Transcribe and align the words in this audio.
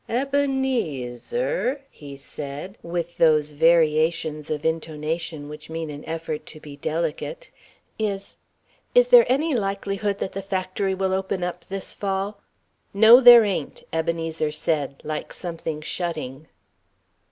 "Ebenezer," 0.09 1.79
he 1.91 2.17
said, 2.17 2.75
with 2.81 3.17
those 3.19 3.51
variations 3.51 4.49
of 4.49 4.65
intonation 4.65 5.47
which 5.47 5.69
mean 5.69 5.91
an 5.91 6.03
effort 6.05 6.47
to 6.47 6.59
be 6.59 6.75
delicate, 6.75 7.51
"is 7.99 8.35
is 8.95 9.09
there 9.09 9.27
any 9.31 9.53
likelihood 9.53 10.17
that 10.17 10.31
the 10.31 10.41
factory 10.41 10.95
will 10.95 11.13
open 11.13 11.43
up 11.43 11.65
this 11.65 11.93
Fall?" 11.93 12.41
"No, 12.95 13.19
there 13.21 13.45
ain't," 13.45 13.83
Ebenezer 13.93 14.51
said, 14.51 14.99
like 15.03 15.31
something 15.31 15.81
shutting. 15.81 16.47